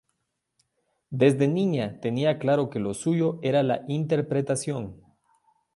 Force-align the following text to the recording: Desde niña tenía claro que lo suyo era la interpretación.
Desde 1.11 1.47
niña 1.47 1.99
tenía 1.99 2.39
claro 2.39 2.71
que 2.71 2.79
lo 2.79 2.95
suyo 2.95 3.37
era 3.43 3.61
la 3.61 3.83
interpretación. 3.87 4.99